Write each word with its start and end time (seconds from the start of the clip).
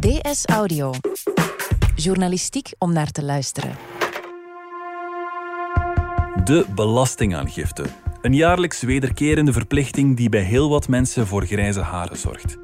DS 0.00 0.44
Audio. 0.46 0.92
Journalistiek 1.94 2.72
om 2.78 2.92
naar 2.92 3.10
te 3.10 3.24
luisteren. 3.24 3.76
De 6.44 6.66
belastingaangifte. 6.74 7.84
Een 8.22 8.34
jaarlijks 8.34 8.82
wederkerende 8.82 9.52
verplichting 9.52 10.16
die 10.16 10.28
bij 10.28 10.42
heel 10.42 10.68
wat 10.68 10.88
mensen 10.88 11.26
voor 11.26 11.46
grijze 11.46 11.80
haren 11.80 12.16
zorgt. 12.16 12.58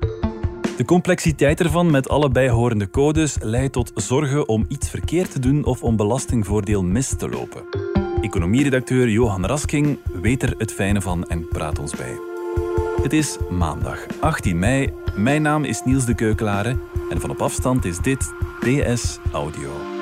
De 0.77 0.84
complexiteit 0.86 1.61
ervan 1.61 1.91
met 1.91 2.09
alle 2.09 2.30
bijhorende 2.30 2.91
codes 2.91 3.37
leidt 3.41 3.73
tot 3.73 3.93
zorgen 3.95 4.48
om 4.48 4.64
iets 4.68 4.91
verkeerd 4.91 5.30
te 5.30 5.39
doen 5.39 5.64
of 5.64 5.82
om 5.82 5.96
belastingvoordeel 5.96 6.82
mis 6.82 7.16
te 7.16 7.29
lopen. 7.29 7.64
Economieredacteur 8.21 9.09
Johan 9.09 9.46
Rasking 9.46 9.98
weet 10.23 10.43
er 10.43 10.55
het 10.59 10.73
fijne 10.73 11.00
van 11.00 11.27
en 11.27 11.48
praat 11.48 11.79
ons 11.79 11.96
bij. 11.96 12.18
Het 13.03 13.12
is 13.12 13.37
maandag 13.50 14.07
18 14.21 14.59
mei. 14.59 14.93
Mijn 15.16 15.43
naam 15.43 15.64
is 15.64 15.82
Niels 15.84 16.04
de 16.04 16.14
Keukelare 16.14 16.76
en 17.08 17.20
van 17.20 17.30
op 17.30 17.42
afstand 17.42 17.84
is 17.84 17.98
dit 17.98 18.32
DS 18.60 19.18
Audio. 19.32 19.96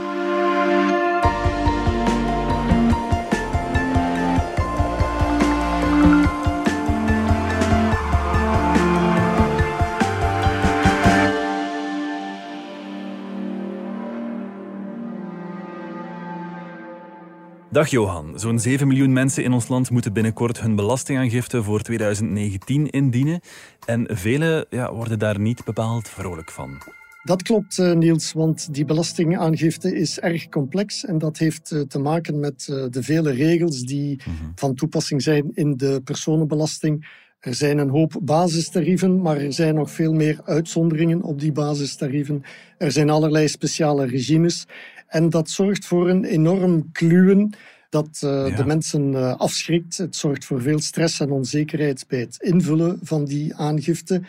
Dag 17.74 17.88
Johan. 17.88 18.38
Zo'n 18.38 18.58
7 18.58 18.88
miljoen 18.88 19.12
mensen 19.12 19.44
in 19.44 19.52
ons 19.52 19.68
land 19.68 19.90
moeten 19.90 20.12
binnenkort 20.12 20.60
hun 20.60 20.76
belastingaangifte 20.76 21.62
voor 21.62 21.80
2019 21.80 22.90
indienen. 22.90 23.40
En 23.86 24.06
velen 24.10 24.66
ja, 24.70 24.92
worden 24.92 25.18
daar 25.18 25.40
niet 25.40 25.64
bepaald 25.64 26.08
vrolijk 26.08 26.50
van. 26.50 26.82
Dat 27.22 27.42
klopt, 27.42 27.78
eh, 27.78 27.92
Niels, 27.92 28.32
want 28.32 28.74
die 28.74 28.84
belastingaangifte 28.84 29.96
is 29.96 30.20
erg 30.20 30.48
complex 30.48 31.04
en 31.04 31.18
dat 31.18 31.38
heeft 31.38 31.70
eh, 31.70 31.80
te 31.80 31.98
maken 31.98 32.40
met 32.40 32.66
eh, 32.70 32.84
de 32.90 33.02
vele 33.02 33.32
regels 33.32 33.80
die 33.80 34.16
mhm. 34.16 34.50
van 34.54 34.74
toepassing 34.74 35.22
zijn 35.22 35.50
in 35.54 35.76
de 35.76 36.00
personenbelasting. 36.04 37.22
Er 37.40 37.54
zijn 37.54 37.78
een 37.78 37.90
hoop 37.90 38.20
basistarieven, 38.22 39.22
maar 39.22 39.36
er 39.36 39.52
zijn 39.52 39.74
nog 39.74 39.90
veel 39.90 40.12
meer 40.12 40.40
uitzonderingen 40.44 41.22
op 41.22 41.40
die 41.40 41.52
basistarieven. 41.52 42.42
Er 42.78 42.92
zijn 42.92 43.10
allerlei 43.10 43.48
speciale 43.48 44.06
regimes 44.06 44.66
en 45.06 45.30
dat 45.30 45.50
zorgt 45.50 45.86
voor 45.86 46.08
een 46.08 46.24
enorm 46.24 46.92
kluwen 46.92 47.54
dat 47.94 48.20
uh, 48.24 48.56
de 48.56 48.64
mensen 48.66 49.12
uh, 49.12 49.36
afschrikt. 49.36 49.96
Het 49.96 50.16
zorgt 50.16 50.44
voor 50.44 50.62
veel 50.62 50.80
stress 50.80 51.20
en 51.20 51.30
onzekerheid 51.30 52.04
bij 52.08 52.18
het 52.18 52.36
invullen 52.38 52.98
van 53.02 53.24
die 53.24 53.54
aangifte. 53.54 54.22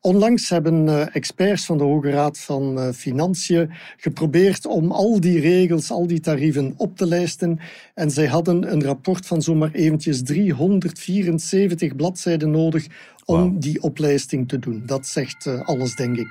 Onlangs 0.00 0.48
hebben 0.48 0.86
uh, 0.86 1.14
experts 1.14 1.66
van 1.66 1.78
de 1.78 1.84
Hoge 1.84 2.10
Raad 2.10 2.38
van 2.38 2.94
Financiën 2.94 3.70
geprobeerd 3.96 4.66
om 4.66 4.92
al 4.92 5.20
die 5.20 5.40
regels, 5.40 5.90
al 5.90 6.06
die 6.06 6.20
tarieven 6.20 6.74
op 6.76 6.96
te 6.96 7.06
lijsten. 7.06 7.58
En 7.94 8.10
zij 8.10 8.26
hadden 8.26 8.72
een 8.72 8.84
rapport 8.84 9.26
van 9.26 9.42
zomaar 9.42 9.72
eventjes 9.72 10.22
374 10.22 11.96
bladzijden 11.96 12.50
nodig 12.50 12.86
om 13.24 13.60
die 13.60 13.82
oplijsting 13.82 14.48
te 14.48 14.58
doen. 14.58 14.82
Dat 14.86 15.06
zegt 15.06 15.46
alles, 15.64 15.94
denk 15.94 16.16
ik. 16.16 16.28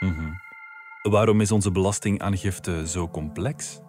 Mm 0.00 0.46
Waarom 1.02 1.40
is 1.40 1.52
onze 1.52 1.70
belastingaangifte 1.70 2.88
zo 2.88 3.08
complex? 3.08 3.80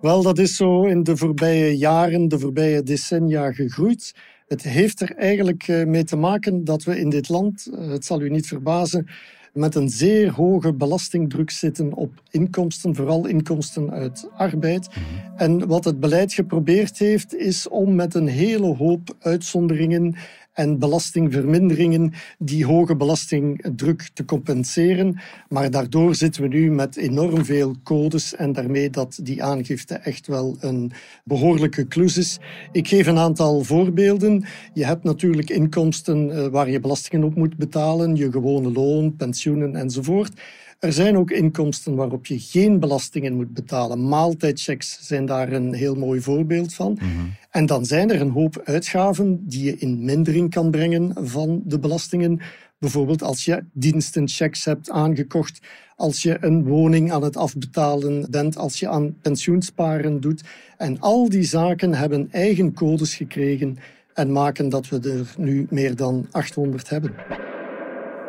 Wel, 0.00 0.22
dat 0.22 0.38
is 0.38 0.56
zo 0.56 0.84
in 0.84 1.02
de 1.02 1.16
voorbije 1.16 1.76
jaren, 1.76 2.28
de 2.28 2.38
voorbije 2.38 2.82
decennia 2.82 3.52
gegroeid. 3.52 4.14
Het 4.48 4.62
heeft 4.62 5.00
er 5.00 5.14
eigenlijk 5.16 5.68
eh, 5.68 5.84
mee 5.84 6.04
te 6.04 6.16
maken 6.16 6.64
dat 6.64 6.84
we 6.84 6.98
in 6.98 7.08
dit 7.08 7.28
land, 7.28 7.70
eh, 7.72 7.88
het 7.88 8.04
zal 8.04 8.20
u 8.20 8.30
niet 8.30 8.46
verbazen, 8.46 9.06
met 9.52 9.74
een 9.74 9.88
zeer 9.88 10.32
hoge 10.32 10.72
belastingdruk 10.72 11.50
zitten 11.50 11.92
op 11.92 12.22
inkomsten, 12.30 12.94
vooral 12.94 13.26
inkomsten 13.26 13.90
uit 13.90 14.28
arbeid. 14.36 14.88
Mhm. 14.88 15.36
En 15.36 15.66
wat 15.66 15.84
het 15.84 16.00
beleid 16.00 16.34
geprobeerd 16.34 16.98
heeft, 16.98 17.34
is 17.34 17.68
om 17.68 17.94
met 17.94 18.14
een 18.14 18.28
hele 18.28 18.74
hoop 18.74 19.16
uitzonderingen 19.20 20.14
en 20.56 20.78
belastingverminderingen 20.78 22.12
die 22.38 22.64
hoge 22.64 22.96
belastingdruk 22.96 24.08
te 24.14 24.24
compenseren. 24.24 25.20
Maar 25.48 25.70
daardoor 25.70 26.14
zitten 26.14 26.42
we 26.42 26.48
nu 26.48 26.70
met 26.70 26.96
enorm 26.96 27.44
veel 27.44 27.74
codes 27.82 28.34
en 28.34 28.52
daarmee 28.52 28.90
dat 28.90 29.18
die 29.22 29.42
aangifte 29.42 29.94
echt 29.94 30.26
wel 30.26 30.56
een 30.60 30.92
behoorlijke 31.24 31.86
klus 31.86 32.16
is. 32.16 32.38
Ik 32.72 32.88
geef 32.88 33.06
een 33.06 33.18
aantal 33.18 33.62
voorbeelden. 33.62 34.44
Je 34.72 34.84
hebt 34.84 35.04
natuurlijk 35.04 35.50
inkomsten 35.50 36.30
eh, 36.30 36.46
waar 36.46 36.70
je 36.70 36.80
belastingen 36.80 37.26
op 37.26 37.34
moet 37.34 37.56
betalen, 37.56 38.16
je 38.16 38.32
gewone 38.32 38.72
loon, 38.72 39.16
pensioenen 39.16 39.76
enzovoort. 39.76 40.32
Er 40.78 40.92
zijn 40.92 41.16
ook 41.16 41.30
inkomsten 41.30 41.94
waarop 41.94 42.26
je 42.26 42.38
geen 42.38 42.80
belastingen 42.80 43.34
moet 43.34 43.54
betalen. 43.54 44.08
Maaltijdchecks 44.08 44.98
zijn 45.00 45.26
daar 45.26 45.52
een 45.52 45.74
heel 45.74 45.94
mooi 45.94 46.20
voorbeeld 46.20 46.74
van. 46.74 46.92
Mhm. 46.92 47.06
En 47.50 47.66
dan 47.66 47.86
zijn 47.86 48.10
er 48.10 48.20
een 48.20 48.30
hoop 48.30 48.60
uitgaven 48.64 49.48
die 49.48 49.64
je 49.64 49.76
in 49.76 50.04
mindering 50.04 50.50
kan 50.50 50.70
brengen 50.70 51.12
van 51.28 51.62
de 51.64 51.78
belastingen. 51.78 52.40
Bijvoorbeeld 52.78 53.22
als 53.22 53.44
je 53.44 53.64
dienstenchecks 53.72 54.64
hebt 54.64 54.90
aangekocht, 54.90 55.60
als 55.96 56.22
je 56.22 56.36
een 56.40 56.64
woning 56.64 57.12
aan 57.12 57.22
het 57.22 57.36
afbetalen 57.36 58.30
bent, 58.30 58.56
als 58.56 58.80
je 58.80 58.88
aan 58.88 59.16
pensioensparen 59.22 60.20
doet. 60.20 60.42
En 60.76 61.00
al 61.00 61.28
die 61.28 61.44
zaken 61.44 61.94
hebben 61.94 62.28
eigen 62.30 62.72
codes 62.72 63.14
gekregen 63.14 63.78
en 64.14 64.32
maken 64.32 64.68
dat 64.68 64.88
we 64.88 65.00
er 65.00 65.34
nu 65.38 65.66
meer 65.70 65.96
dan 65.96 66.26
800 66.30 66.88
hebben. 66.88 67.14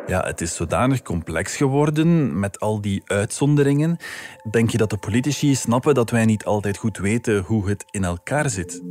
Ja, 0.08 0.24
het 0.26 0.40
is 0.40 0.54
zodanig 0.54 1.02
complex 1.02 1.56
geworden 1.56 2.38
met 2.38 2.60
al 2.60 2.80
die 2.80 3.02
uitzonderingen. 3.04 3.96
Denk 4.50 4.70
je 4.70 4.78
dat 4.78 4.90
de 4.90 4.96
politici 4.96 5.54
snappen 5.54 5.94
dat 5.94 6.10
wij 6.10 6.24
niet 6.24 6.44
altijd 6.44 6.76
goed 6.76 6.98
weten 6.98 7.42
hoe 7.42 7.68
het 7.68 7.84
in 7.90 8.04
elkaar 8.04 8.50
zit? 8.50 8.82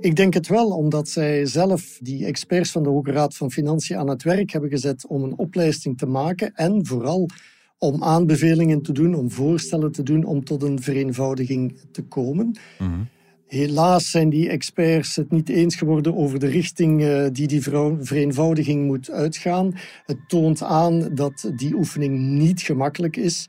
Ik 0.00 0.16
denk 0.16 0.34
het 0.34 0.48
wel, 0.48 0.68
omdat 0.68 1.08
zij 1.08 1.46
zelf, 1.46 1.98
die 2.00 2.26
experts 2.26 2.70
van 2.70 2.82
de 2.82 2.88
Hoge 2.88 3.12
Raad 3.12 3.36
van 3.36 3.50
Financiën, 3.50 3.96
aan 3.96 4.08
het 4.08 4.22
werk 4.22 4.50
hebben 4.50 4.70
gezet 4.70 5.06
om 5.06 5.22
een 5.22 5.38
opleiding 5.38 5.98
te 5.98 6.06
maken 6.06 6.54
en 6.54 6.86
vooral 6.86 7.28
om 7.78 8.02
aanbevelingen 8.02 8.82
te 8.82 8.92
doen, 8.92 9.14
om 9.14 9.30
voorstellen 9.30 9.92
te 9.92 10.02
doen 10.02 10.24
om 10.24 10.44
tot 10.44 10.62
een 10.62 10.82
vereenvoudiging 10.82 11.80
te 11.92 12.02
komen. 12.02 12.58
Mm 12.78 13.12
Helaas 13.54 14.10
zijn 14.10 14.28
die 14.28 14.48
experts 14.48 15.16
het 15.16 15.30
niet 15.30 15.48
eens 15.48 15.76
geworden 15.76 16.16
over 16.16 16.38
de 16.38 16.46
richting 16.46 17.02
uh, 17.02 17.26
die 17.32 17.46
die 17.46 17.62
vereenvoudiging 18.00 18.86
moet 18.86 19.10
uitgaan. 19.10 19.74
Het 20.06 20.18
toont 20.28 20.62
aan 20.62 21.14
dat 21.14 21.52
die 21.56 21.74
oefening 21.74 22.18
niet 22.18 22.62
gemakkelijk 22.62 23.16
is. 23.16 23.48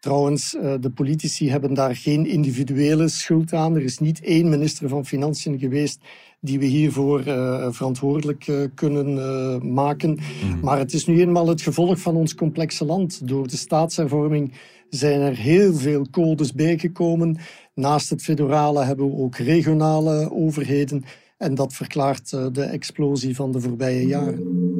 Trouwens, 0.00 0.54
uh, 0.54 0.74
de 0.80 0.90
politici 0.90 1.50
hebben 1.50 1.74
daar 1.74 1.96
geen 1.96 2.26
individuele 2.26 3.08
schuld 3.08 3.52
aan. 3.52 3.76
Er 3.76 3.82
is 3.82 3.98
niet 3.98 4.20
één 4.20 4.48
minister 4.48 4.88
van 4.88 5.06
Financiën 5.06 5.58
geweest 5.58 6.00
die 6.40 6.58
we 6.58 6.64
hiervoor 6.64 7.26
uh, 7.26 7.66
verantwoordelijk 7.70 8.70
kunnen 8.74 9.74
maken. 9.74 10.10
Mhm. 10.10 10.60
Maar 10.60 10.78
het 10.78 10.92
is 10.92 11.06
nu 11.06 11.20
eenmaal 11.20 11.48
het 11.48 11.62
gevolg 11.62 11.98
van 11.98 12.16
ons 12.16 12.34
complexe 12.34 12.84
land. 12.84 13.28
Door 13.28 13.48
de 13.48 13.56
staatshervorming 13.56 14.52
zijn 14.94 15.20
er 15.20 15.36
heel 15.36 15.74
veel 15.74 16.06
codes 16.10 16.52
bijgekomen. 16.52 17.36
Naast 17.74 18.10
het 18.10 18.22
federale 18.22 18.84
hebben 18.84 19.06
we 19.06 19.16
ook 19.16 19.36
regionale 19.36 20.32
overheden. 20.32 21.04
En 21.38 21.54
dat 21.54 21.72
verklaart 21.72 22.32
eh, 22.32 22.46
de 22.52 22.62
explosie 22.62 23.34
van 23.34 23.52
de 23.52 23.60
voorbije 23.60 24.06
jaren. 24.06 24.70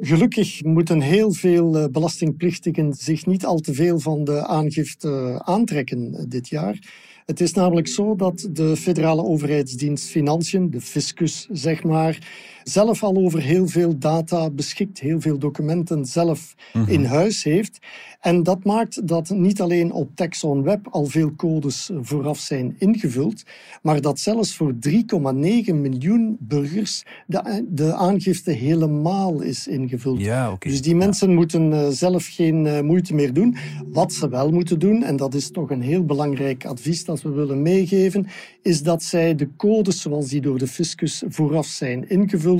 Gelukkig 0.00 0.62
moeten 0.64 1.00
heel 1.00 1.32
veel 1.32 1.76
eh, 1.78 1.84
belastingplichtigen 1.90 2.94
zich 2.94 3.26
niet 3.26 3.44
al 3.44 3.58
te 3.58 3.74
veel 3.74 3.98
van 3.98 4.24
de 4.24 4.46
aangifte 4.46 5.40
aantrekken 5.44 6.14
eh, 6.14 6.24
dit 6.28 6.48
jaar. 6.48 6.78
Het 7.26 7.40
is 7.40 7.52
namelijk 7.52 7.88
zo 7.88 8.14
dat 8.16 8.48
de 8.50 8.76
federale 8.76 9.24
overheidsdienst 9.24 10.08
Financiën, 10.08 10.70
de 10.70 10.80
fiscus 10.80 11.48
zeg 11.50 11.82
maar, 11.82 12.18
zelf 12.64 13.02
al 13.02 13.16
over 13.16 13.40
heel 13.40 13.68
veel 13.68 13.98
data 13.98 14.50
beschikt, 14.50 15.00
heel 15.00 15.20
veel 15.20 15.38
documenten 15.38 16.06
zelf 16.06 16.54
mhm. 16.72 16.90
in 16.90 17.04
huis 17.04 17.44
heeft. 17.44 17.78
En 18.20 18.42
dat 18.42 18.64
maakt 18.64 19.08
dat 19.08 19.30
niet 19.30 19.60
alleen 19.60 19.92
op 19.92 20.10
Texon 20.14 20.62
Web 20.62 20.88
al 20.90 21.04
veel 21.04 21.34
codes 21.34 21.90
vooraf 22.00 22.38
zijn 22.38 22.74
ingevuld, 22.78 23.42
maar 23.82 24.00
dat 24.00 24.20
zelfs 24.20 24.56
voor 24.56 24.74
3,9 24.88 25.74
miljoen 25.74 26.36
burgers 26.40 27.04
de, 27.26 27.66
de 27.68 27.94
aangifte 27.94 28.50
helemaal 28.50 29.40
is 29.40 29.66
ingevuld. 29.66 30.20
Ja, 30.20 30.52
okay. 30.52 30.72
Dus 30.72 30.82
die 30.82 30.94
mensen 30.94 31.34
moeten 31.34 31.72
uh, 31.72 31.88
zelf 31.88 32.26
geen 32.26 32.64
uh, 32.64 32.80
moeite 32.80 33.14
meer 33.14 33.32
doen. 33.32 33.56
Wat 33.86 34.12
ze 34.12 34.28
wel 34.28 34.50
moeten 34.50 34.78
doen, 34.78 35.02
en 35.02 35.16
dat 35.16 35.34
is 35.34 35.50
toch 35.50 35.70
een 35.70 35.82
heel 35.82 36.04
belangrijk 36.04 36.64
advies 36.64 37.04
dat 37.04 37.22
we 37.22 37.30
willen 37.30 37.62
meegeven, 37.62 38.26
is 38.62 38.82
dat 38.82 39.02
zij 39.02 39.34
de 39.34 39.48
codes 39.56 40.00
zoals 40.00 40.28
die 40.28 40.40
door 40.40 40.58
de 40.58 40.66
fiscus 40.66 41.22
vooraf 41.28 41.66
zijn 41.66 42.08
ingevuld, 42.08 42.51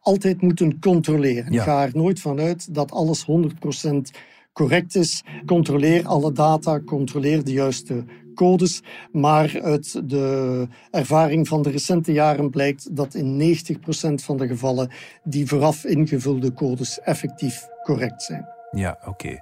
altijd 0.00 0.42
moeten 0.42 0.80
controleren. 0.80 1.60
Ga 1.60 1.82
er 1.82 1.90
nooit 1.94 2.20
vanuit 2.20 2.74
dat 2.74 2.90
alles 2.90 3.26
100% 3.26 4.10
correct 4.52 4.94
is. 4.94 5.22
Controleer 5.46 6.06
alle 6.06 6.32
data, 6.32 6.80
controleer 6.80 7.44
de 7.44 7.52
juiste 7.52 8.04
codes. 8.34 8.82
Maar 9.12 9.60
uit 9.62 10.08
de 10.10 10.66
ervaring 10.90 11.48
van 11.48 11.62
de 11.62 11.70
recente 11.70 12.12
jaren 12.12 12.50
blijkt 12.50 12.96
dat 12.96 13.14
in 13.14 13.56
90% 13.56 14.24
van 14.24 14.36
de 14.36 14.46
gevallen 14.46 14.90
die 15.24 15.46
vooraf 15.46 15.84
ingevulde 15.84 16.52
codes 16.52 17.00
effectief 17.00 17.66
correct 17.82 18.22
zijn. 18.22 18.56
Ja, 18.70 18.98
oké. 19.04 19.40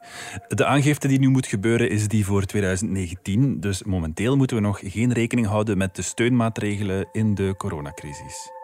De 0.48 0.64
aangifte 0.64 1.08
die 1.08 1.18
nu 1.18 1.28
moet 1.28 1.46
gebeuren 1.46 1.90
is 1.90 2.08
die 2.08 2.24
voor 2.24 2.44
2019. 2.44 3.60
Dus 3.60 3.82
momenteel 3.82 4.36
moeten 4.36 4.56
we 4.56 4.62
nog 4.62 4.80
geen 4.84 5.12
rekening 5.12 5.46
houden 5.46 5.78
met 5.78 5.96
de 5.96 6.02
steunmaatregelen 6.02 7.08
in 7.12 7.34
de 7.34 7.54
coronacrisis. 7.56 8.55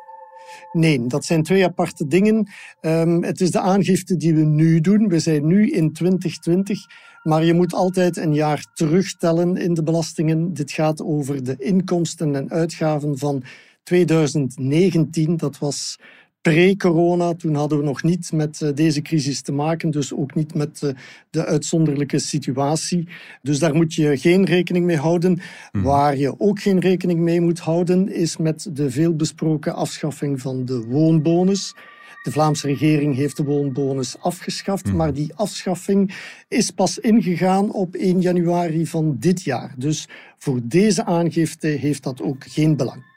Nee, 0.72 1.06
dat 1.06 1.24
zijn 1.24 1.42
twee 1.42 1.64
aparte 1.64 2.06
dingen. 2.06 2.48
Um, 2.80 3.24
het 3.24 3.40
is 3.40 3.50
de 3.50 3.60
aangifte 3.60 4.16
die 4.16 4.34
we 4.34 4.44
nu 4.44 4.80
doen. 4.80 5.08
We 5.08 5.18
zijn 5.18 5.46
nu 5.46 5.70
in 5.70 5.92
2020, 5.92 6.78
maar 7.22 7.44
je 7.44 7.54
moet 7.54 7.74
altijd 7.74 8.16
een 8.16 8.34
jaar 8.34 8.66
terugtellen 8.74 9.56
in 9.56 9.74
de 9.74 9.82
belastingen. 9.82 10.54
Dit 10.54 10.72
gaat 10.72 11.02
over 11.02 11.44
de 11.44 11.56
inkomsten 11.58 12.34
en 12.34 12.50
uitgaven 12.50 13.18
van 13.18 13.42
2019. 13.82 15.36
Dat 15.36 15.58
was 15.58 15.98
pre-corona. 16.42 17.34
Toen 17.34 17.54
hadden 17.54 17.78
we 17.78 17.84
nog 17.84 18.02
niet 18.02 18.32
met 18.32 18.62
eh, 18.62 18.68
deze 18.74 19.02
crisis 19.02 19.42
te 19.42 19.52
maken, 19.52 19.90
dus 19.90 20.14
ook 20.14 20.34
niet 20.34 20.54
met 20.54 20.82
eh, 20.82 20.90
de 21.30 21.44
uitzonderlijke 21.44 22.18
situatie. 22.18 23.08
Dus 23.42 23.58
daar 23.58 23.74
moet 23.74 23.94
je 23.94 24.16
geen 24.16 24.44
rekening 24.44 24.84
mee 24.84 24.96
houden. 24.96 25.40
Mhm. 25.72 25.84
Waar 25.84 26.16
je 26.16 26.40
ook 26.40 26.60
geen 26.60 26.80
rekening 26.80 27.20
mee 27.20 27.40
moet 27.40 27.58
houden, 27.58 28.12
is 28.12 28.36
met 28.36 28.70
de 28.72 28.90
veelbesproken 28.90 29.74
afschaffing 29.74 30.40
van 30.40 30.64
de 30.64 30.84
woonbonus. 30.84 31.74
De 32.22 32.32
Vlaamse 32.32 32.66
regering 32.66 33.16
heeft 33.16 33.36
de 33.36 33.44
woonbonus 33.44 34.18
afgeschaft, 34.18 34.86
mhm. 34.86 34.96
maar 34.96 35.12
die 35.12 35.34
afschaffing 35.34 36.14
is 36.48 36.70
pas 36.70 36.98
ingegaan 36.98 37.72
op 37.72 37.94
1 37.94 38.20
januari 38.20 38.86
van 38.86 39.16
dit 39.18 39.42
jaar. 39.42 39.74
Dus 39.76 40.08
voor 40.38 40.60
deze 40.62 41.04
aangifte 41.04 41.66
heeft 41.66 42.02
dat 42.02 42.22
ook 42.22 42.44
geen 42.48 42.76
belang. 42.76 43.11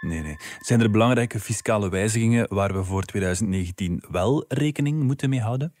Nee, 0.00 0.22
nee. 0.22 0.36
Zijn 0.58 0.80
er 0.80 0.90
belangrijke 0.90 1.40
fiscale 1.40 1.88
wijzigingen 1.88 2.54
waar 2.54 2.72
we 2.72 2.84
voor 2.84 3.02
2019 3.02 4.02
wel 4.10 4.44
rekening 4.48 5.02
moeten 5.02 5.30
mee 5.30 5.40
houden? 5.40 5.74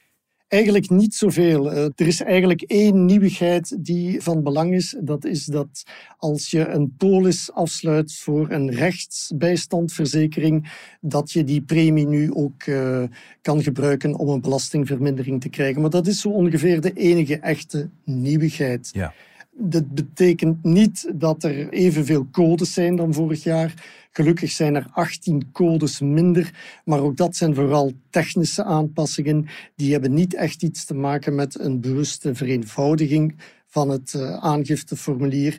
Eigenlijk 0.48 0.90
niet 0.90 1.14
zoveel. 1.14 1.72
Eh, 1.72 1.84
er 1.84 2.06
is 2.06 2.20
eigenlijk 2.20 2.62
één 2.62 3.04
nieuwigheid 3.04 3.84
die 3.84 4.22
van 4.22 4.42
belang 4.42 4.74
is. 4.74 4.96
Dat 5.00 5.24
is 5.24 5.44
dat 5.44 5.82
als 6.16 6.50
je 6.50 6.68
een 6.68 6.94
polis 6.96 7.52
afsluit 7.52 8.14
voor 8.14 8.50
een 8.50 8.70
rechtsbijstandverzekering, 8.70 10.72
dat 11.00 11.32
je 11.32 11.44
die 11.44 11.62
premie 11.62 12.06
nu 12.06 12.34
ook 12.34 12.66
uh, 12.66 13.02
kan 13.42 13.62
gebruiken 13.62 14.14
om 14.14 14.28
een 14.28 14.40
belastingvermindering 14.40 15.40
te 15.40 15.48
krijgen. 15.48 15.80
Maar 15.80 15.90
dat 15.90 16.06
is 16.06 16.20
zo 16.20 16.28
ongeveer 16.28 16.80
de 16.80 16.92
enige 16.92 17.38
echte 17.38 17.88
nieuwigheid. 18.04 18.90
Ja. 18.92 19.14
Dat 19.62 19.94
betekent 19.94 20.64
niet 20.64 21.12
dat 21.14 21.44
er 21.44 21.68
evenveel 21.68 22.28
codes 22.30 22.72
zijn 22.72 22.96
dan 22.96 23.14
vorig 23.14 23.42
jaar. 23.42 23.74
Gelukkig 24.10 24.50
zijn 24.50 24.74
er 24.74 24.86
18 24.92 25.52
codes 25.52 26.00
minder, 26.00 26.80
maar 26.84 27.00
ook 27.00 27.16
dat 27.16 27.36
zijn 27.36 27.54
vooral 27.54 27.92
technische 28.10 28.64
aanpassingen. 28.64 29.46
Die 29.76 29.92
hebben 29.92 30.14
niet 30.14 30.34
echt 30.34 30.62
iets 30.62 30.84
te 30.84 30.94
maken 30.94 31.34
met 31.34 31.60
een 31.60 31.80
bewuste 31.80 32.34
vereenvoudiging 32.34 33.34
van 33.66 33.88
het 33.88 34.12
uh, 34.16 34.32
aangifteformulier. 34.32 35.58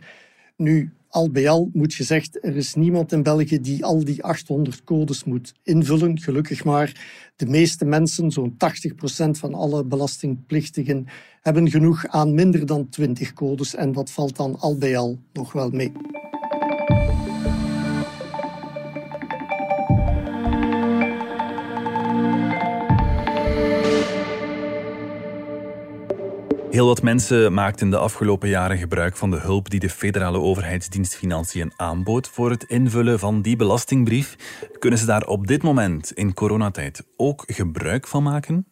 Nu, 0.56 0.92
al 1.12 1.32
bij 1.32 1.50
al 1.50 1.70
moet 1.74 1.94
gezegd, 1.94 2.46
er 2.46 2.56
is 2.56 2.74
niemand 2.74 3.12
in 3.12 3.24
België 3.24 3.62
die 3.62 3.86
al 3.86 4.04
die 4.04 4.24
800 4.24 4.84
codes 4.84 5.24
moet 5.24 5.54
invullen. 5.64 6.20
Gelukkig 6.20 6.64
maar. 6.64 7.02
De 7.36 7.46
meeste 7.46 7.86
mensen, 7.86 8.32
zo'n 8.32 8.58
80% 8.58 8.58
van 9.32 9.54
alle 9.54 9.84
belastingplichtigen, 9.84 11.08
hebben 11.42 11.70
genoeg 11.70 12.08
aan 12.08 12.34
minder 12.34 12.66
dan 12.66 12.90
20 12.90 13.34
codes. 13.34 13.76
En 13.76 13.92
dat 13.92 14.12
valt 14.12 14.36
dan 14.36 14.60
al 14.60 14.78
bij 14.78 14.98
al 14.98 15.20
nog 15.34 15.52
wel 15.52 15.70
mee. 15.70 15.92
Heel 26.72 26.86
wat 26.86 27.02
mensen 27.02 27.54
maakten 27.54 27.90
de 27.90 27.98
afgelopen 27.98 28.50
jaren 28.50 28.78
gebruik 28.78 29.16
van 29.16 29.32
de 29.32 29.40
hulp 29.40 29.70
die 29.70 29.80
de 29.80 29.90
federale 29.90 30.40
overheidsdienst 30.40 31.16
Financiën 31.16 31.72
aanbood 31.76 32.28
voor 32.28 32.50
het 32.50 32.64
invullen 32.64 33.20
van 33.20 33.42
die 33.42 33.56
belastingbrief. 33.56 34.36
Kunnen 34.80 35.00
ze 35.00 35.06
daar 35.06 35.28
op 35.28 35.48
dit 35.48 35.64
moment 35.64 36.12
in 36.12 36.34
coronatijd 36.34 37.04
ook 37.18 37.44
gebruik 37.48 38.08
van 38.08 38.24
maken? 38.24 38.71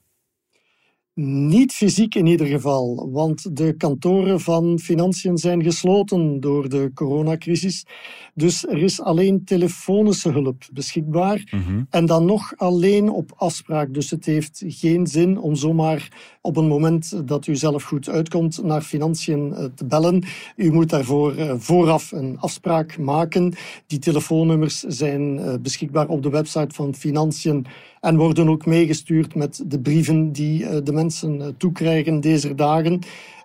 Niet 1.21 1.73
fysiek 1.73 2.15
in 2.15 2.25
ieder 2.25 2.47
geval, 2.47 3.09
want 3.11 3.55
de 3.57 3.73
kantoren 3.73 4.39
van 4.39 4.79
financiën 4.79 5.37
zijn 5.37 5.63
gesloten 5.63 6.39
door 6.39 6.69
de 6.69 6.91
coronacrisis. 6.93 7.85
Dus 8.33 8.67
er 8.67 8.77
is 8.77 9.01
alleen 9.01 9.43
telefonische 9.43 10.31
hulp 10.31 10.63
beschikbaar. 10.73 11.43
Mhm. 11.51 11.83
En 11.89 12.05
dan 12.05 12.25
nog 12.25 12.53
alleen 12.57 13.09
op 13.09 13.31
afspraak. 13.35 13.93
Dus 13.93 14.09
het 14.09 14.25
heeft 14.25 14.63
geen 14.67 15.07
zin 15.07 15.39
om 15.39 15.55
zomaar 15.55 16.37
op 16.41 16.57
een 16.57 16.67
moment 16.67 17.27
dat 17.27 17.47
u 17.47 17.55
zelf 17.55 17.83
goed 17.83 18.09
uitkomt 18.09 18.63
naar 18.63 18.81
financiën 18.81 19.53
eh, 19.53 19.65
te 19.75 19.85
bellen. 19.85 20.23
U 20.55 20.71
moet 20.71 20.89
daarvoor 20.89 21.35
eh, 21.35 21.53
vooraf 21.57 22.11
een 22.11 22.37
afspraak 22.39 22.97
maken. 22.97 23.53
Die 23.87 23.99
telefoonnummers 23.99 24.79
zijn 24.79 25.39
eh, 25.39 25.53
beschikbaar 25.61 26.07
op 26.07 26.23
de 26.23 26.29
website 26.29 26.75
van 26.75 26.95
financiën 26.95 27.65
en 28.01 28.17
worden 28.17 28.49
ook 28.49 28.65
meegestuurd 28.65 29.35
met 29.35 29.63
de 29.65 29.79
brieven 29.79 30.31
die 30.31 30.83
de 30.83 30.91
mensen 30.91 31.57
toekrijgen 31.57 32.21
deze 32.21 32.55
dagen. 32.55 32.99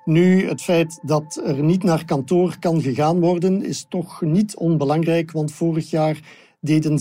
Nu, 0.04 0.48
het 0.48 0.62
feit 0.62 1.00
dat 1.02 1.42
er 1.44 1.62
niet 1.62 1.82
naar 1.82 2.04
kantoor 2.04 2.56
kan 2.58 2.82
gegaan 2.82 3.20
worden, 3.20 3.64
is 3.64 3.86
toch 3.88 4.20
niet 4.20 4.56
onbelangrijk, 4.56 5.30
want 5.30 5.52
vorig 5.52 5.90
jaar 5.90 6.20
deden 6.60 6.98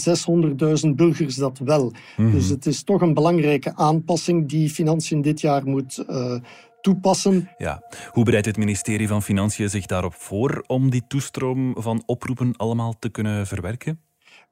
600.000 0.86 0.90
burgers 0.96 1.36
dat 1.36 1.60
wel. 1.60 1.92
Mhm. 2.18 2.32
Dus 2.32 2.50
het 2.50 2.66
is 2.66 2.84
toch 2.84 3.02
een 3.02 3.14
belangrijke 3.14 3.76
aanpassing 3.76 4.50
die 4.50 4.70
Financiën 4.70 5.22
dit 5.22 5.42
jaar 5.42 5.66
moet 5.66 6.06
uh, 6.10 6.36
toepassen. 6.82 7.50
Ja. 7.58 7.84
Hoe 8.12 8.24
bereidt 8.24 8.46
het 8.46 8.58
ministerie 8.58 9.08
van 9.08 9.24
Financiën 9.24 9.70
zich 9.70 9.86
daarop 9.86 10.14
voor 10.14 10.64
om 10.68 10.90
die 10.90 11.04
toestroom 11.08 11.76
van 11.78 12.04
oproepen 12.06 12.56
allemaal 12.56 12.96
te 13.00 13.10
kunnen 13.10 13.48
verwerken? 13.48 14.00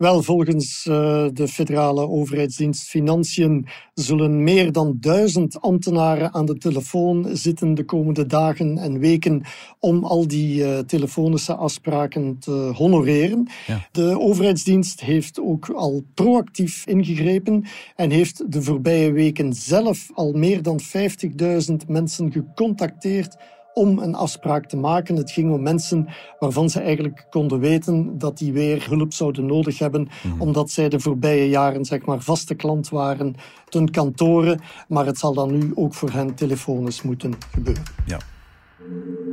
Wel, 0.01 0.23
volgens 0.23 0.85
uh, 0.89 1.25
de 1.33 1.47
federale 1.47 2.07
overheidsdienst 2.07 2.83
Financiën 2.83 3.67
zullen 3.93 4.43
meer 4.43 4.71
dan 4.71 4.97
duizend 4.99 5.61
ambtenaren 5.61 6.33
aan 6.33 6.45
de 6.45 6.57
telefoon 6.57 7.27
zitten 7.33 7.73
de 7.73 7.83
komende 7.83 8.25
dagen 8.25 8.77
en 8.77 8.99
weken 8.99 9.43
om 9.79 10.03
al 10.03 10.27
die 10.27 10.63
uh, 10.63 10.79
telefonische 10.79 11.55
afspraken 11.55 12.39
te 12.39 12.71
honoreren. 12.75 13.47
Ja. 13.67 13.87
De 13.91 14.19
overheidsdienst 14.19 15.01
heeft 15.01 15.39
ook 15.39 15.69
al 15.69 16.03
proactief 16.13 16.85
ingegrepen 16.87 17.65
en 17.95 18.09
heeft 18.09 18.51
de 18.51 18.61
voorbije 18.61 19.11
weken 19.11 19.53
zelf 19.53 20.09
al 20.13 20.31
meer 20.31 20.61
dan 20.61 20.79
50.000 20.81 21.75
mensen 21.87 22.31
gecontacteerd 22.31 23.37
om 23.73 23.99
een 23.99 24.15
afspraak 24.15 24.65
te 24.65 24.77
maken. 24.77 25.15
Het 25.15 25.31
ging 25.31 25.51
om 25.51 25.61
mensen 25.61 26.07
waarvan 26.39 26.69
ze 26.69 26.79
eigenlijk 26.79 27.25
konden 27.29 27.59
weten 27.59 28.17
dat 28.17 28.37
die 28.37 28.53
weer 28.53 28.89
hulp 28.89 29.13
zouden 29.13 29.45
nodig 29.45 29.79
hebben, 29.79 30.09
mhm. 30.23 30.41
omdat 30.41 30.69
zij 30.69 30.89
de 30.89 30.99
voorbije 30.99 31.49
jaren 31.49 31.85
zeg 31.85 32.05
maar 32.05 32.21
vaste 32.21 32.55
klant 32.55 32.89
waren 32.89 33.35
ten 33.69 33.91
kantoren. 33.91 34.61
Maar 34.87 35.05
het 35.05 35.17
zal 35.17 35.33
dan 35.33 35.57
nu 35.57 35.71
ook 35.75 35.93
voor 35.93 36.11
hen 36.11 36.35
telefonisch 36.35 37.01
moeten 37.01 37.33
gebeuren. 37.51 37.83
Ja. 38.05 38.17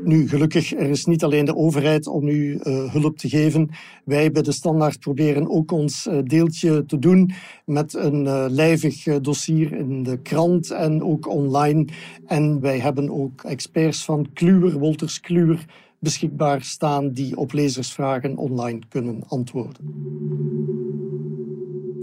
Nu, 0.08 0.28
gelukkig, 0.28 0.74
er 0.74 0.88
is 0.88 1.04
niet 1.04 1.24
alleen 1.24 1.44
de 1.44 1.56
overheid 1.56 2.06
om 2.06 2.28
u 2.28 2.60
uh, 2.62 2.92
hulp 2.92 3.18
te 3.18 3.28
geven. 3.28 3.70
Wij 4.04 4.32
bij 4.32 4.42
de 4.42 4.52
Standaard 4.52 5.00
proberen 5.00 5.50
ook 5.50 5.72
ons 5.72 6.06
uh, 6.06 6.18
deeltje 6.24 6.84
te 6.86 6.98
doen 6.98 7.32
met 7.64 7.94
een 7.94 8.24
uh, 8.24 8.44
lijvig 8.48 9.20
dossier 9.20 9.72
in 9.72 10.02
de 10.02 10.18
krant 10.22 10.70
en 10.70 11.02
ook 11.02 11.28
online. 11.28 11.86
En 12.26 12.60
wij 12.60 12.78
hebben 12.78 13.10
ook 13.10 13.42
experts 13.42 14.04
van 14.04 14.28
Kluwer, 14.32 14.78
Wolters 14.78 15.20
Kluwer, 15.20 15.64
beschikbaar 15.98 16.62
staan 16.62 17.12
die 17.12 17.36
op 17.36 17.52
lezersvragen 17.52 18.36
online 18.36 18.78
kunnen 18.88 19.22
antwoorden. 19.26 19.84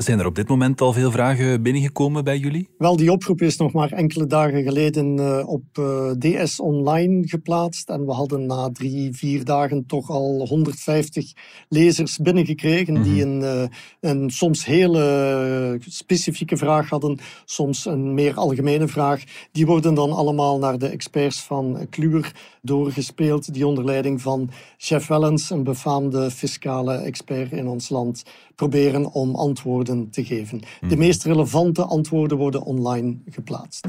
Zijn 0.06 0.20
er 0.20 0.26
op 0.26 0.36
dit 0.36 0.48
moment 0.48 0.82
al 0.82 0.94
veel 0.94 1.12
vragen 1.12 1.62
binnengekomen 1.62 2.24
bij 2.24 2.38
jullie? 2.38 2.70
Wel, 2.78 2.96
die 2.96 3.12
oproep 3.12 3.42
is 3.42 3.58
nog 3.58 3.72
maar 3.72 3.92
enkele 3.92 4.28
dagen 4.28 4.64
geleden 4.64 5.18
uh, 5.18 5.48
op 5.48 5.64
eh, 5.74 6.12
DS 6.12 6.60
Online 6.60 7.28
geplaatst. 7.28 7.90
En 7.90 8.06
we 8.06 8.12
hadden 8.12 8.46
na 8.46 8.70
drie, 8.72 9.14
vier 9.16 9.46
dagen 9.46 9.86
toch 9.86 10.10
al 10.10 10.48
150 10.48 11.34
lezers 11.70 12.18
binnengekregen 12.18 13.04
die 13.04 13.26
mhm. 13.26 13.44
een, 13.44 13.68
uh, 14.02 14.12
een 14.12 14.30
soms 14.30 14.66
hele 14.66 15.78
specifieke 15.88 16.58
vraag 16.58 16.90
hadden, 16.90 17.20
soms 17.46 17.86
een 17.86 18.14
meer 18.14 18.36
algemene 18.36 18.88
vraag. 18.88 19.24
Die 19.52 19.66
worden 19.66 19.94
dan 19.94 20.12
allemaal 20.12 20.60
naar 20.60 20.78
de 20.78 20.88
experts 20.88 21.42
van 21.42 21.88
Kluwer 21.90 22.32
doorgespeeld, 22.62 23.54
die 23.54 23.68
onder 23.68 23.86
leiding 23.86 24.22
van 24.22 24.50
Chef 24.78 25.08
Wellens, 25.08 25.50
een 25.50 25.64
befaamde 25.64 26.32
fiscale 26.32 26.94
expert 26.96 27.52
in 27.52 27.68
ons 27.68 27.90
land, 27.90 28.24
proberen 28.56 29.12
om 29.12 29.36
antwoorden 29.36 30.10
te 30.10 30.26
geven. 30.26 30.60
De 30.60 30.68
hmm. 30.80 30.98
meest 30.98 31.24
relevante 31.24 31.84
antwoorden 31.84 32.38
worden 32.38 32.62
online 32.62 33.18
geplaatst. 33.30 33.86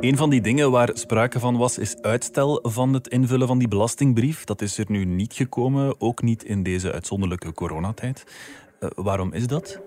Een 0.00 0.16
van 0.16 0.30
die 0.30 0.40
dingen 0.40 0.70
waar 0.70 0.90
sprake 0.92 1.38
van 1.38 1.56
was, 1.56 1.78
is 1.78 1.96
uitstel 2.00 2.58
van 2.62 2.92
het 2.92 3.08
invullen 3.08 3.46
van 3.46 3.58
die 3.58 3.68
belastingbrief. 3.68 4.44
Dat 4.44 4.62
is 4.62 4.78
er 4.78 4.86
nu 4.88 5.04
niet 5.04 5.32
gekomen, 5.32 6.00
ook 6.00 6.22
niet 6.22 6.44
in 6.44 6.62
deze 6.62 6.92
uitzonderlijke 6.92 7.52
coronatijd. 7.52 8.24
Uh, 8.80 8.90
waarom 8.94 9.32
is 9.32 9.46
dat? 9.46 9.80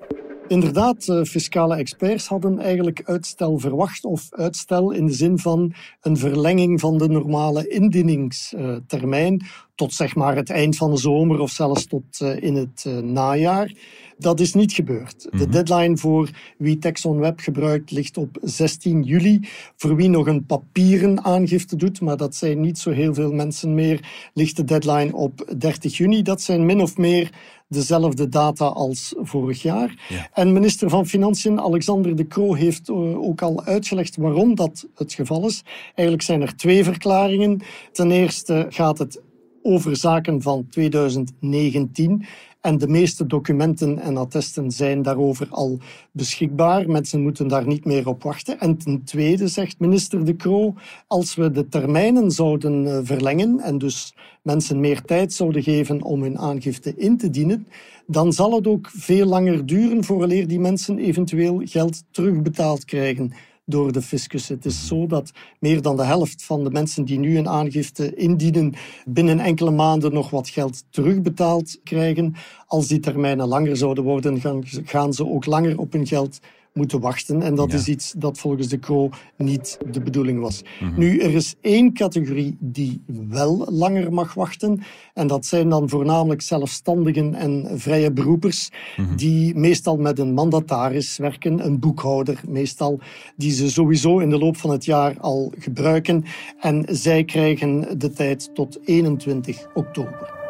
Inderdaad, 0.48 1.08
eh, 1.08 1.22
fiscale 1.22 1.76
experts 1.76 2.28
hadden 2.28 2.60
eigenlijk 2.60 3.02
uitstel 3.06 3.60
verwacht, 3.60 4.06
of 4.06 4.28
uitstel 4.30 4.92
in 4.92 5.06
de 5.06 5.14
zin 5.14 5.40
van 5.40 5.74
een 6.02 6.18
verlenging 6.18 6.80
van 6.80 6.98
de 6.98 7.08
normale 7.08 7.68
indieningstermijn 7.68 9.46
tot 9.76 9.94
zeg 9.94 10.16
maar 10.16 10.36
het 10.36 10.50
eind 10.50 10.78
van 10.78 10.92
de 10.92 10.98
zomer 10.98 11.40
of 11.40 11.52
zelfs 11.52 11.86
tot 11.86 12.22
eh, 12.22 12.44
in 12.44 12.56
het 12.56 12.84
eh, 12.88 12.98
najaar. 12.98 13.74
Dat 14.18 14.40
is 14.40 14.54
niet 14.54 14.74
gebeurd. 14.74 15.22
De 15.22 15.38
mhm. 15.38 15.52
deadline 15.52 15.98
voor 15.98 16.30
wie 16.58 16.78
Texon 16.78 17.20
Web 17.20 17.40
gebruikt 17.40 17.92
ligt 17.92 18.18
op 18.18 18.38
16 18.42 19.04
juli. 19.04 19.40
Voor 19.76 19.96
wie 19.96 20.10
nog 20.10 20.28
een 20.28 20.46
papieren 20.46 21.24
aangifte 21.24 21.76
doet, 21.76 22.02
maar 22.02 22.18
dat 22.18 22.36
zijn 22.36 22.62
niet 22.62 22.78
zo 22.78 22.92
heel 22.92 23.14
veel 23.14 23.32
mensen 23.32 23.74
meer, 23.74 24.30
ligt 24.34 24.56
de 24.56 24.64
deadline 24.64 25.16
op 25.16 25.54
30 25.58 25.98
juni. 25.98 26.22
Dat 26.22 26.42
zijn 26.42 26.66
min 26.66 26.82
of 26.82 26.98
meer 26.98 27.32
dezelfde 27.68 28.30
data 28.30 28.66
als 28.66 29.14
vorig 29.18 29.62
jaar. 29.62 30.30
En 30.34 30.54
minister 30.54 30.90
van 30.90 31.08
Financiën 31.08 31.60
Alexander 31.60 32.16
De 32.16 32.28
Croo 32.28 32.54
heeft 32.54 32.90
eh, 32.90 33.20
ook 33.20 33.42
al 33.42 33.64
uitgelegd 33.64 34.16
waarom 34.16 34.56
dat 34.56 34.88
het 34.96 35.14
geval 35.14 35.48
is. 35.48 35.64
Eigenlijk 35.86 36.22
zijn 36.22 36.42
er 36.42 36.56
twee 36.56 36.84
verklaringen. 36.84 37.62
Ten 37.92 38.12
eerste 38.12 38.66
gaat 38.70 38.98
het 38.98 39.22
over 39.66 39.96
zaken 39.96 40.42
van 40.42 40.68
2019. 40.70 42.26
En 42.62 42.78
de 42.78 42.88
meeste 42.88 43.26
documenten 43.26 44.00
en 44.00 44.18
attesten 44.18 44.72
zijn 44.72 45.02
daarover 45.02 45.48
al 45.50 45.80
beschikbaar. 46.12 46.90
Mensen 46.90 47.22
moeten 47.22 47.48
daar 47.48 47.68
niet 47.68 47.86
meer 47.86 48.08
op 48.08 48.24
wachten. 48.24 48.60
En 48.60 48.78
ten 48.78 49.04
tweede 49.04 49.48
zegt 49.48 49.80
minister 49.80 50.26
De 50.26 50.36
Croo, 50.36 50.74
als 51.08 51.36
we 51.36 51.52
de 51.52 51.68
termijnen 51.68 52.32
zouden 52.32 52.88
eh, 52.88 53.00
verlengen 53.04 53.60
en 53.60 53.78
dus 53.78 54.16
mensen 54.42 54.80
meer 54.80 55.02
tijd 55.02 55.34
zouden 55.34 55.64
geven 55.64 56.02
om 56.02 56.22
hun 56.22 56.40
aangifte 56.40 56.96
in 56.96 57.18
te 57.18 57.30
dienen, 57.30 57.68
dan 58.08 58.34
zal 58.34 58.52
het 58.52 58.68
ook 58.68 58.90
veel 58.94 59.26
langer 59.26 59.66
duren 59.66 60.04
vooraleer 60.04 60.48
die 60.48 60.60
mensen 60.60 60.98
eventueel 60.98 61.62
geld 61.64 62.04
terugbetaald 62.12 62.86
krijgen 62.86 63.32
door 63.66 63.92
de 63.92 64.02
fiscus. 64.02 64.48
Het 64.48 64.66
is 64.66 64.88
zo 64.88 65.08
dat 65.08 65.32
meer 65.60 65.82
dan 65.82 65.96
de 65.96 66.04
helft 66.04 66.44
van 66.44 66.64
de 66.64 66.70
mensen 66.70 67.06
die 67.06 67.20
nu 67.20 67.38
een 67.38 67.50
aangifte 67.50 68.16
indienen, 68.16 68.74
binnen 69.06 69.40
enkele 69.40 69.72
maanden 69.72 70.14
nog 70.14 70.30
wat 70.30 70.50
geld 70.50 70.84
terugbetaald 70.90 71.80
krijgen. 71.84 72.36
Als 72.68 72.88
die 72.88 73.00
termijnen 73.00 73.48
langer 73.48 73.78
zouden 73.78 74.04
worden, 74.04 74.42
gaan 74.86 75.14
ze 75.14 75.26
ook 75.26 75.46
langer 75.46 75.80
op 75.80 75.94
hun 75.94 76.08
geld 76.08 76.40
moeten 76.76 77.00
wachten. 77.00 77.42
En 77.42 77.56
dat 77.56 77.74
is 77.74 77.88
iets 77.88 78.14
dat 78.18 78.38
volgens 78.38 78.68
de 78.68 78.80
CRO 78.80 79.10
niet 79.38 79.78
de 79.92 80.02
bedoeling 80.02 80.40
was. 80.40 80.64
Mhm. 80.80 81.00
Nu, 81.00 81.20
er 81.20 81.34
is 81.34 81.56
één 81.62 81.94
categorie 81.94 82.58
die 82.60 83.02
wel 83.30 83.68
langer 83.70 84.14
mag 84.14 84.34
wachten. 84.34 84.82
En 85.14 85.28
dat 85.28 85.46
zijn 85.46 85.70
dan 85.70 85.90
voornamelijk 85.90 86.42
zelfstandigen 86.42 87.34
en 87.34 87.80
vrije 87.80 88.12
beroepers, 88.12 88.70
mhm. 88.98 89.16
die 89.16 89.56
meestal 89.56 89.98
met 89.98 90.20
een 90.20 90.34
mandataris 90.34 91.18
werken, 91.18 91.66
een 91.66 91.80
boekhouder 91.80 92.42
meestal, 92.48 93.00
die 93.36 93.52
ze 93.52 93.72
sowieso 93.72 94.20
in 94.20 94.30
de 94.30 94.38
loop 94.38 94.58
van 94.58 94.70
het 94.70 94.86
jaar 94.86 95.16
al 95.20 95.54
gebruiken. 95.58 96.24
En 96.60 96.86
zij 96.90 97.24
krijgen 97.24 98.00
de 98.00 98.12
tijd 98.12 98.50
tot 98.54 98.80
21 98.86 99.68
oktober. 99.74 100.45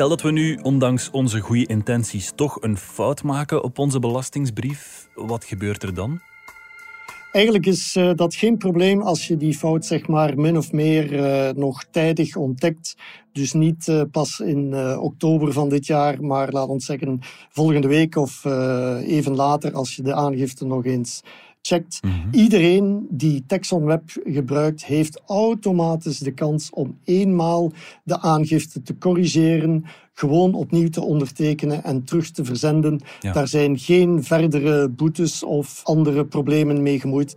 Stel 0.00 0.16
dat 0.16 0.22
we 0.22 0.32
nu, 0.32 0.58
ondanks 0.62 1.10
onze 1.10 1.40
goede 1.40 1.66
intenties, 1.66 2.32
toch 2.34 2.62
een 2.62 2.76
fout 2.76 3.22
maken 3.22 3.62
op 3.62 3.78
onze 3.78 3.98
belastingsbrief. 3.98 5.08
Wat 5.14 5.44
gebeurt 5.44 5.82
er 5.82 5.94
dan? 5.94 6.20
Eigenlijk 7.32 7.66
is 7.66 7.96
uh, 7.96 8.10
dat 8.14 8.34
geen 8.34 8.56
probleem 8.56 9.00
als 9.00 9.26
je 9.26 9.36
die 9.36 9.58
fout 9.58 9.86
zeg 9.86 10.06
maar 10.06 10.38
min 10.38 10.56
of 10.56 10.72
meer 10.72 11.12
uh, 11.12 11.54
nog 11.54 11.84
tijdig 11.90 12.36
ontdekt. 12.36 12.94
Dus 13.32 13.52
niet 13.52 13.86
uh, 13.86 14.02
pas 14.10 14.40
in 14.40 14.74
oktober 14.98 15.52
van 15.52 15.68
dit 15.68 15.86
jaar, 15.86 16.22
maar 16.22 16.50
laat 16.50 16.68
ons 16.68 16.84
zeggen 16.84 17.18
volgende 17.50 17.88
week 17.88 18.16
of 18.16 18.44
even 19.04 19.34
later 19.34 19.72
als 19.72 19.96
je 19.96 20.02
de 20.02 20.14
aangifte 20.14 20.66
nog 20.66 20.84
eens 20.84 21.20
checkt. 21.62 22.00
Mhm. 22.02 22.14
Iedereen 22.30 23.06
die 23.10 23.44
Texon 23.46 23.84
Web 23.84 24.02
gebruikt, 24.24 24.84
heeft 24.84 25.22
automatisch 25.26 26.18
de 26.18 26.32
kans 26.32 26.70
om 26.70 26.98
eenmaal 27.04 27.72
de 28.04 28.20
aangifte 28.20 28.82
te 28.82 28.98
corrigeren, 28.98 29.84
gewoon 30.12 30.54
opnieuw 30.54 30.88
te 30.88 31.02
ondertekenen 31.04 31.84
en 31.84 32.04
terug 32.04 32.30
te 32.30 32.44
verzenden. 32.44 33.00
Daar 33.20 33.48
zijn 33.48 33.78
geen 33.78 34.24
verdere 34.24 34.88
boetes 34.88 35.42
of 35.42 35.80
andere 35.84 36.24
problemen 36.24 36.82
mee 36.82 37.00
gemoeid. 37.00 37.36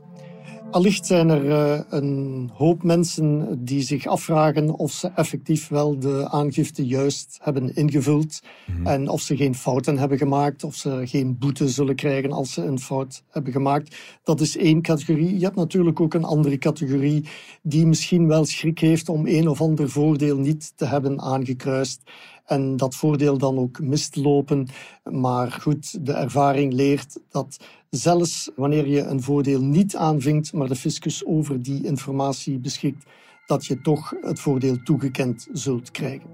Allicht 0.73 1.05
zijn 1.05 1.29
er 1.29 1.45
uh, 1.45 1.79
een 1.89 2.49
hoop 2.53 2.83
mensen 2.83 3.57
die 3.65 3.81
zich 3.81 4.05
afvragen 4.05 4.69
of 4.69 4.91
ze 4.91 5.11
effectief 5.15 5.67
wel 5.67 5.99
de 5.99 6.27
aangifte 6.29 6.85
juist 6.85 7.37
hebben 7.41 7.75
ingevuld 7.75 8.41
mhm. 8.65 8.87
en 8.87 9.09
of 9.09 9.21
ze 9.21 9.35
geen 9.35 9.55
fouten 9.55 9.97
hebben 9.97 10.17
gemaakt, 10.17 10.63
of 10.63 10.75
ze 10.75 11.01
geen 11.05 11.37
boete 11.37 11.69
zullen 11.69 11.95
krijgen 11.95 12.31
als 12.31 12.53
ze 12.53 12.63
een 12.63 12.79
fout 12.79 13.23
hebben 13.29 13.51
gemaakt. 13.51 13.95
Dat 14.23 14.41
is 14.41 14.57
één 14.57 14.81
categorie. 14.81 15.37
Je 15.37 15.43
hebt 15.43 15.55
natuurlijk 15.55 15.99
ook 15.99 16.13
een 16.13 16.23
andere 16.23 16.57
categorie 16.57 17.25
die 17.61 17.87
misschien 17.87 18.27
wel 18.27 18.45
schrik 18.45 18.79
heeft 18.79 19.09
om 19.09 19.27
een 19.27 19.47
of 19.47 19.61
ander 19.61 19.89
voordeel 19.89 20.37
niet 20.37 20.73
te 20.75 20.85
hebben 20.85 21.21
aangekruist 21.21 22.01
en 22.45 22.77
dat 22.77 22.95
voordeel 22.95 23.37
dan 23.37 23.57
ook 23.57 23.79
mist 23.79 24.15
lopen. 24.15 24.67
Maar 25.03 25.51
goed, 25.51 26.05
de 26.05 26.13
ervaring 26.13 26.73
leert 26.73 27.19
dat 27.29 27.57
zelfs 27.89 28.51
wanneer 28.55 28.87
je 28.87 29.01
een 29.01 29.21
voordeel 29.21 29.61
niet 29.61 29.95
aanvinkt, 29.95 30.53
maar 30.53 30.67
de 30.67 30.75
fiscus 30.75 31.25
over 31.25 31.63
die 31.63 31.85
informatie 31.85 32.59
beschikt, 32.59 33.05
dat 33.45 33.65
je 33.65 33.81
toch 33.81 34.13
het 34.21 34.39
voordeel 34.39 34.83
toegekend 34.83 35.47
zult 35.51 35.91
krijgen. 35.91 36.29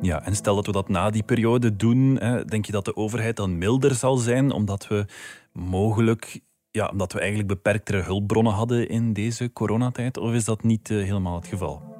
Ja, 0.00 0.22
en 0.22 0.34
stel 0.34 0.54
dat 0.54 0.66
we 0.66 0.72
dat 0.72 0.88
na 0.88 1.10
die 1.10 1.22
periode 1.22 1.76
doen, 1.76 2.14
denk 2.46 2.64
je 2.64 2.72
dat 2.72 2.84
de 2.84 2.96
overheid 2.96 3.36
dan 3.36 3.58
milder 3.58 3.94
zal 3.94 4.16
zijn, 4.16 4.52
omdat 4.52 4.86
we 4.86 5.06
mogelijk 5.52 6.40
ja, 6.74 6.88
omdat 6.88 7.12
we 7.12 7.18
eigenlijk 7.18 7.48
beperktere 7.48 8.02
hulpbronnen 8.02 8.52
hadden 8.52 8.88
in 8.88 9.12
deze 9.12 9.52
coronatijd? 9.52 10.16
Of 10.16 10.32
is 10.32 10.44
dat 10.44 10.62
niet 10.62 10.90
eh, 10.90 10.96
helemaal 10.96 11.34
het 11.34 11.46
geval? 11.46 11.93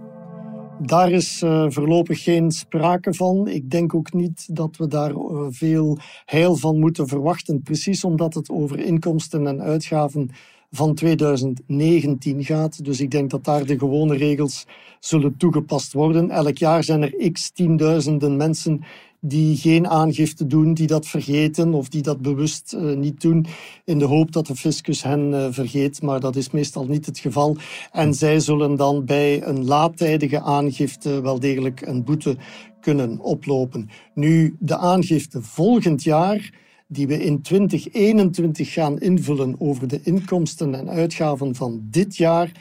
Daar 0.79 1.11
is 1.11 1.43
uh, 1.43 1.65
voorlopig 1.69 2.23
geen 2.23 2.51
sprake 2.51 3.15
van. 3.15 3.49
Ik 3.49 3.71
denk 3.71 3.95
ook 3.95 4.13
niet 4.13 4.57
dat 4.57 4.77
we 4.77 4.87
daar 4.87 5.11
uh, 5.11 5.47
veel 5.51 5.99
heil 6.25 6.57
van 6.57 6.79
moeten 6.79 7.09
verwachten. 7.09 7.63
Precies 7.63 8.05
omdat 8.05 8.35
het 8.35 8.51
over 8.51 8.79
inkomsten 8.79 9.47
en 9.47 9.63
uitgaven 9.63 10.31
van 10.71 10.95
2019 10.95 12.45
gaat. 12.45 12.85
Dus 12.85 13.01
ik 13.01 13.11
denk 13.11 13.31
dat 13.31 13.45
daar 13.45 13.67
de 13.67 13.79
gewone 13.79 14.17
regels 14.17 14.67
zullen 15.01 15.37
toegepast 15.37 15.93
worden. 15.93 16.31
Elk 16.31 16.59
jaar 16.59 16.85
zijn 16.85 17.03
er 17.03 17.31
x 17.33 17.51
tienduizenden 17.51 18.37
mensen 18.37 18.85
die 19.27 19.57
geen 19.57 19.89
aangifte 19.89 20.47
doen, 20.47 20.75
die 20.75 20.87
dat 20.87 21.07
vergeten 21.07 21.75
of 21.75 21.89
die 21.89 22.03
dat 22.03 22.23
bewust 22.23 22.75
uh, 22.77 22.97
niet 22.97 23.21
doen, 23.21 23.47
in 23.85 23.99
de 23.99 24.05
hoop 24.05 24.33
dat 24.33 24.47
de 24.47 24.57
fiscus 24.57 25.03
hen 25.03 25.31
uh, 25.31 25.47
vergeet. 25.51 26.03
Maar 26.03 26.21
dat 26.21 26.37
is 26.37 26.51
meestal 26.51 26.87
niet 26.87 27.07
het 27.07 27.19
geval. 27.19 27.57
En 27.93 28.15
zij 28.15 28.41
zullen 28.41 28.77
dan 28.77 29.05
bij 29.05 29.47
een 29.47 29.65
laattijdige 29.65 30.41
aangifte 30.41 31.21
wel 31.21 31.41
degelijk 31.41 31.81
een 31.81 32.05
boete 32.05 32.37
kunnen 32.81 33.21
oplopen. 33.21 33.89
Nu, 34.15 34.57
de 34.59 34.77
aangifte 34.77 35.43
volgend 35.43 36.03
jaar 36.03 36.51
die 36.87 37.07
we 37.07 37.25
in 37.25 37.43
2021 37.43 38.73
gaan 38.73 38.99
invullen 38.99 39.55
over 39.59 39.89
de 39.89 40.01
inkomsten 40.03 40.75
en 40.75 40.91
uitgaven 40.91 41.55
van 41.55 41.81
dit 41.91 42.17
jaar, 42.17 42.53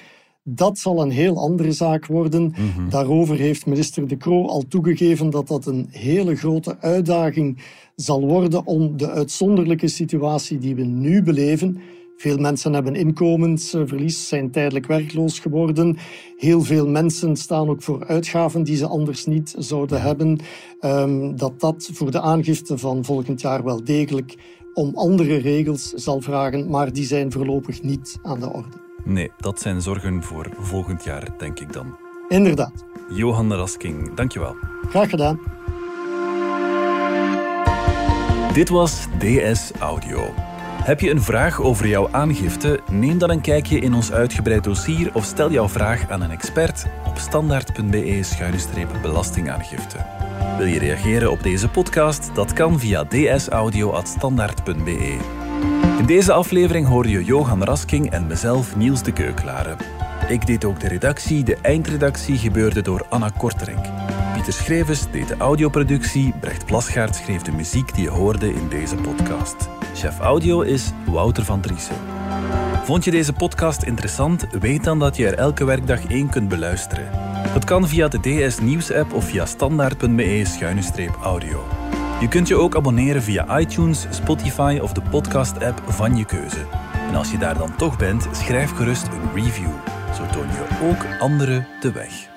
dat 0.43 0.77
zal 0.77 1.01
een 1.01 1.11
heel 1.11 1.37
andere 1.37 1.71
zaak 1.71 2.05
worden. 2.05 2.43
Mhm. 2.43 2.89
Daarover 2.89 3.35
heeft 3.35 3.65
minister 3.65 4.07
De 4.07 4.17
Croo 4.17 4.47
al 4.47 4.63
toegegeven 4.67 5.29
dat 5.29 5.47
dat 5.47 5.65
een 5.65 5.87
hele 5.89 6.35
grote 6.35 6.79
uitdaging 6.79 7.63
zal 7.95 8.27
worden 8.27 8.65
om 8.65 8.97
de 8.97 9.09
uitzonderlijke 9.09 9.87
situatie 9.87 10.57
die 10.57 10.75
we 10.75 10.83
nu 10.83 11.23
beleven. 11.23 11.77
Veel 12.17 12.37
mensen 12.37 12.73
hebben 12.73 12.95
inkomensverlies, 12.95 14.27
zijn 14.27 14.51
tijdelijk 14.51 14.85
werkloos 14.85 15.39
geworden. 15.39 15.97
Heel 16.37 16.61
veel 16.61 16.87
mensen 16.87 17.35
staan 17.35 17.69
ook 17.69 17.83
voor 17.83 18.05
uitgaven 18.05 18.63
die 18.63 18.75
ze 18.75 18.87
anders 18.87 19.25
niet 19.25 19.55
zouden 19.57 20.01
hebben. 20.01 20.39
Um, 20.81 21.35
dat 21.37 21.59
dat 21.59 21.89
voor 21.93 22.11
de 22.11 22.21
aangifte 22.21 22.77
van 22.77 23.05
volgend 23.05 23.41
jaar 23.41 23.63
wel 23.63 23.83
degelijk 23.83 24.35
om 24.73 24.95
andere 24.95 25.35
regels 25.35 25.89
zal 25.89 26.21
vragen, 26.21 26.69
maar 26.69 26.93
die 26.93 27.05
zijn 27.05 27.31
voorlopig 27.31 27.81
niet 27.81 28.19
aan 28.21 28.39
de 28.39 28.53
orde. 28.53 28.92
Nee, 29.03 29.31
dat 29.37 29.61
zijn 29.61 29.81
zorgen 29.81 30.23
voor 30.23 30.49
volgend 30.59 31.03
jaar, 31.03 31.27
denk 31.37 31.59
ik 31.59 31.73
dan. 31.73 31.97
Inderdaad. 32.27 32.85
Johan 33.09 33.53
Rasking, 33.53 34.13
dankjewel. 34.13 34.55
Graag 34.89 35.09
gedaan. 35.09 35.39
Dit 38.53 38.69
was 38.69 39.07
DS 39.19 39.71
Audio. 39.79 40.33
Heb 40.83 40.99
je 40.99 41.09
een 41.09 41.21
vraag 41.21 41.61
over 41.61 41.87
jouw 41.87 42.07
aangifte? 42.11 42.79
Neem 42.91 43.17
dan 43.17 43.29
een 43.29 43.41
kijkje 43.41 43.79
in 43.79 43.93
ons 43.93 44.11
uitgebreid 44.11 44.63
dossier 44.63 45.09
of 45.13 45.25
stel 45.25 45.51
jouw 45.51 45.69
vraag 45.69 46.09
aan 46.09 46.21
een 46.21 46.31
expert 46.31 46.85
op 47.07 47.17
standaard.be-belastingaangifte. 47.17 49.97
Wil 50.57 50.67
je 50.67 50.79
reageren 50.79 51.31
op 51.31 51.43
deze 51.43 51.69
podcast? 51.69 52.35
Dat 52.35 52.53
kan 52.53 52.79
via 52.79 53.03
dsaudio.standaard.be. 53.03 55.42
In 56.03 56.09
deze 56.09 56.33
aflevering 56.33 56.87
hoor 56.87 57.07
je 57.07 57.23
Johan 57.23 57.63
Rasking 57.63 58.11
en 58.11 58.27
mezelf 58.27 58.75
Niels 58.75 59.03
de 59.03 59.11
Keuklaren. 59.11 59.77
Ik 60.27 60.45
deed 60.45 60.65
ook 60.65 60.79
de 60.79 60.87
redactie, 60.87 61.43
de 61.43 61.57
eindredactie 61.61 62.37
gebeurde 62.37 62.81
door 62.81 63.05
Anna 63.09 63.29
Korterink. 63.37 63.85
Pieter 64.33 64.53
Schrevens 64.53 65.11
deed 65.11 65.27
de 65.27 65.37
audioproductie, 65.37 66.33
Brecht 66.39 66.65
Plasgaard 66.65 67.15
schreef 67.15 67.41
de 67.41 67.51
muziek 67.51 67.95
die 67.95 68.03
je 68.03 68.09
hoorde 68.09 68.53
in 68.53 68.69
deze 68.69 68.95
podcast. 68.95 69.55
Chef 69.95 70.19
audio 70.19 70.61
is 70.61 70.91
Wouter 71.05 71.45
van 71.45 71.61
Driessen. 71.61 71.95
Vond 72.83 73.03
je 73.03 73.11
deze 73.11 73.33
podcast 73.33 73.83
interessant? 73.83 74.47
Weet 74.59 74.83
dan 74.83 74.99
dat 74.99 75.15
je 75.15 75.27
er 75.27 75.37
elke 75.37 75.65
werkdag 75.65 76.05
één 76.05 76.29
kunt 76.29 76.47
beluisteren. 76.47 77.09
Dat 77.53 77.63
kan 77.63 77.87
via 77.87 78.07
de 78.07 78.19
DS 78.19 78.59
Nieuws 78.59 78.91
app 78.91 79.13
of 79.13 79.25
via 79.25 79.45
standaard.be-audio. 79.45 81.82
Je 82.23 82.29
kunt 82.29 82.47
je 82.47 82.55
ook 82.55 82.75
abonneren 82.75 83.23
via 83.23 83.59
iTunes, 83.59 84.07
Spotify 84.09 84.79
of 84.81 84.93
de 84.93 85.01
podcast 85.01 85.63
app 85.63 85.81
van 85.87 86.17
je 86.17 86.25
keuze. 86.25 86.65
En 87.09 87.15
als 87.15 87.31
je 87.31 87.37
daar 87.37 87.57
dan 87.57 87.75
toch 87.75 87.97
bent, 87.97 88.27
schrijf 88.31 88.71
gerust 88.71 89.07
een 89.07 89.43
review. 89.43 89.71
Zo 90.15 90.25
toon 90.25 90.47
je 90.47 90.87
ook 90.89 91.19
anderen 91.19 91.67
de 91.79 91.91
weg. 91.91 92.29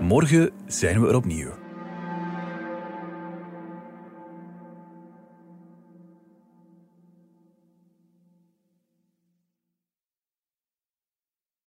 Morgen 0.00 0.50
zijn 0.66 1.00
we 1.00 1.08
er 1.08 1.16
opnieuw. 1.16 1.67